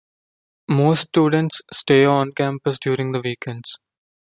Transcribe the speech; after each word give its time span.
Most 0.67 1.09
students 1.09 1.61
stay 1.71 2.05
on-campus 2.05 2.79
during 2.79 3.11
the 3.11 3.21
weekends. 3.23 3.77